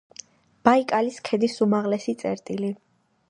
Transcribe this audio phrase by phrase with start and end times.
[0.67, 2.73] ბაიკალის ქედის უმაღლესი წერტილი.